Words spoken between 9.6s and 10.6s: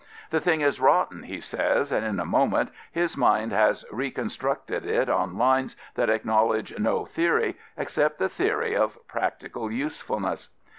usefulness.